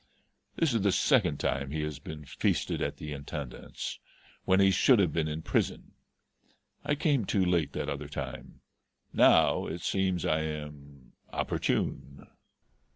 This 0.55 0.73
is 0.73 0.81
the 0.81 0.91
second 0.91 1.39
time 1.39 1.69
he 1.69 1.81
has 1.83 1.99
been 1.99 2.25
feasted 2.25 2.81
at 2.81 2.97
the 2.97 3.13
Intendance 3.13 3.99
when 4.45 4.59
he 4.59 4.71
should 4.71 4.97
have 4.97 5.13
been 5.13 5.27
in 5.27 5.43
prison. 5.43 5.91
I 6.83 6.95
came 6.95 7.23
too 7.23 7.45
late 7.45 7.73
that 7.73 7.87
other 7.87 8.07
time; 8.09 8.61
now 9.13 9.67
it 9.67 9.81
seems 9.81 10.25
I 10.25 10.39
am 10.39 11.13
opportune." 11.31 12.25